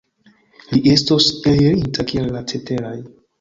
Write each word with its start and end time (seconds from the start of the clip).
Li 0.71 0.79
estos 0.93 1.27
elirinta 1.51 2.07
kiel 2.13 2.33
la 2.39 2.43
ceteraj. 2.55 2.97